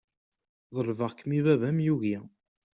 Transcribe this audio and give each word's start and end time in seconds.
Ḍelbeɣ-kem 0.75 1.31
i 1.37 1.39
baba-m 1.45 1.79
yugi. 1.85 2.17